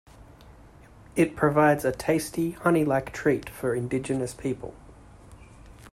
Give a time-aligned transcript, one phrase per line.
[1.15, 4.73] It provides a tasty, honey-like treat for indigenous people.